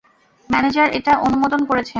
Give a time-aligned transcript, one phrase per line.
[0.49, 1.89] Manager এটা অনুমোদন করেছেন।